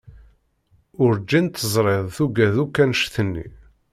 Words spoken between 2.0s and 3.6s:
tuggad akk anect-nni.